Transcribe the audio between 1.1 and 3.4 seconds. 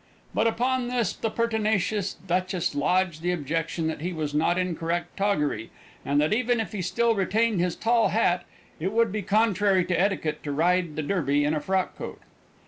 the pertinacious Duchess lodged the